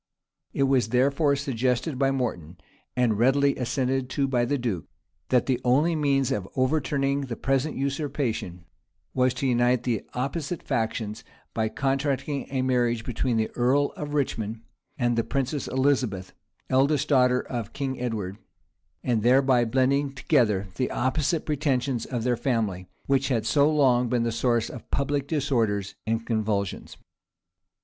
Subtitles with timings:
[0.51, 2.57] It was therefore suggested by Morton,
[2.95, 4.85] and readily assented to by the duke,
[5.29, 8.65] that the only means of overturning the present usurpation,
[9.13, 14.61] was to unite the opposite factions, by contracting a marriage between the earl of Richmond
[14.97, 16.33] and the princess Elizabeth,
[16.67, 18.39] eldest daughter of King Edward,
[19.03, 24.23] and thereby blending together the opposite pretensions of their families, which had so long been
[24.23, 26.97] the source of public disorders and convulsions.